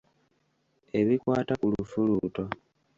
[0.99, 2.43] Ebikwata ku lufuluuto.